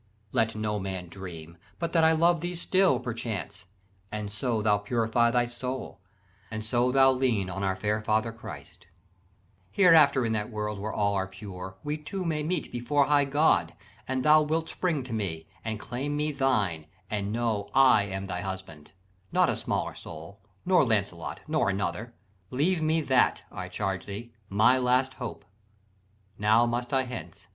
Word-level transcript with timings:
Let 0.31 0.55
no 0.55 0.79
man 0.79 1.09
dream, 1.09 1.59
but 1.77 1.93
that 1.93 2.03
I 2.03 2.11
love 2.13 2.41
thee 2.41 2.55
still, 2.55 2.99
Perchance, 2.99 3.65
and 4.11 4.31
so 4.31 4.63
thou 4.63 4.79
purify 4.79 5.29
thy 5.29 5.45
soul, 5.45 6.01
And 6.49 6.65
so 6.65 6.91
thou 6.91 7.11
lean 7.11 7.51
on 7.51 7.63
our 7.63 7.75
fair 7.75 8.01
father 8.01 8.31
Christ, 8.31 8.87
Hereafter 9.69 10.25
in 10.25 10.33
that 10.33 10.49
world 10.49 10.79
where 10.79 10.91
all 10.91 11.13
are 11.13 11.27
pure 11.27 11.77
We 11.83 11.99
two 11.99 12.25
may 12.25 12.41
meet 12.41 12.71
before 12.71 13.05
high 13.05 13.25
God, 13.25 13.75
and 14.07 14.23
thou 14.23 14.41
Wilt 14.41 14.69
spring 14.69 15.03
to 15.03 15.13
me, 15.13 15.45
and 15.63 15.79
claim 15.79 16.17
me 16.17 16.31
thine, 16.31 16.87
and 17.11 17.31
know 17.31 17.69
I 17.75 18.05
am 18.05 18.25
thine 18.25 18.41
husband 18.43 18.93
not 19.31 19.51
a 19.51 19.55
smaller 19.55 19.93
soul, 19.93 20.39
Nor 20.65 20.83
Lancelot, 20.83 21.41
nor 21.47 21.69
another. 21.69 22.15
Leave 22.49 22.81
me 22.81 23.01
that, 23.01 23.43
I 23.51 23.67
charge 23.67 24.07
thee, 24.07 24.33
my 24.49 24.79
last 24.79 25.13
hope. 25.21 25.45
Now 26.39 26.65
must 26.65 26.91
I 26.91 27.03
hence. 27.03 27.45